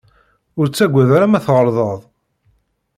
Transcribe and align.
Ur 0.59 0.65
ttaggad 0.67 1.09
ara 1.15 1.31
ma 1.31 1.39
tɣelḍeḍ. 1.45 2.01